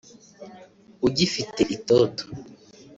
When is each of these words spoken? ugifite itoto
ugifite 1.07 1.61
itoto 1.75 2.23